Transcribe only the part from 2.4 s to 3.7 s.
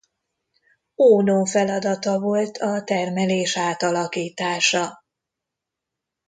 a termelés